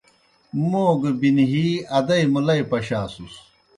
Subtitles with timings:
[0.69, 1.67] موْ گہ بِنہِی
[1.97, 3.33] ادَئی مُلئی پشاسُس۔